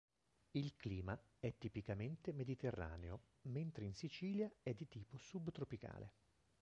Il 0.53 0.73
clima 0.77 1.15
è 1.37 1.53
tipicamente 1.59 2.33
mediterraneo, 2.33 3.25
mentre 3.43 3.85
in 3.85 3.93
Sicilia 3.93 4.51
è 4.63 4.73
di 4.73 4.87
tipo 4.87 5.15
subtropicale. 5.19 6.13